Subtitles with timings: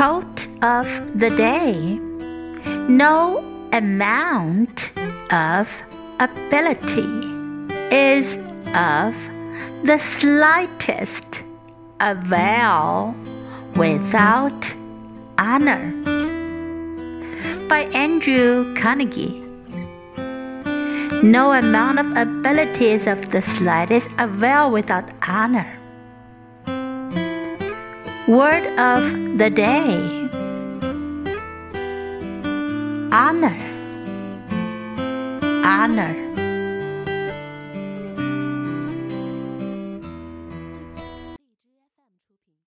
[0.00, 1.98] Quote of the day
[2.88, 4.90] No amount
[5.30, 5.68] of
[6.18, 7.04] ability
[7.94, 8.24] is
[8.72, 9.14] of
[9.84, 11.42] the slightest
[12.00, 13.14] avail
[13.76, 14.72] without
[15.36, 15.92] honor.
[17.68, 19.44] By Andrew Carnegie.
[21.22, 25.79] No amount of ability is of the slightest avail without honor.
[28.28, 30.28] Word of the day
[33.12, 33.56] Honor.
[35.64, 36.39] Honor.